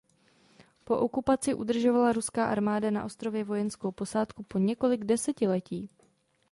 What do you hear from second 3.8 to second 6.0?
posádku po několik desetiletí.